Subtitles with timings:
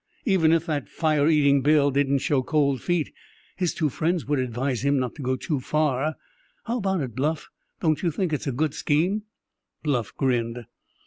[0.25, 3.13] Even if that fire eating Bill didn't show cold feet,
[3.55, 6.15] his two friends would advise him not to go too far.
[6.63, 7.49] How about it, Bluff;
[7.81, 9.25] don't you think it's a good scheme?"
[9.83, 10.65] Bluff grinned.